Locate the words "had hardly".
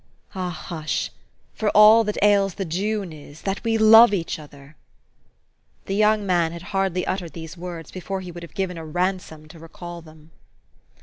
6.53-7.05